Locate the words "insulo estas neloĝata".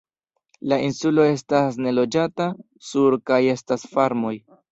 0.85-2.47